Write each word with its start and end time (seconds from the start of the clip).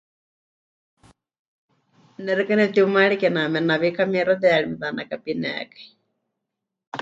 Ne 2.23 2.31
xeikɨ́a 2.37 2.57
nepɨtiumaari 2.59 3.15
kename 3.21 3.59
nawí 3.61 3.89
kamixateyari 3.97 4.65
mete'anakapinekai. 4.69 5.87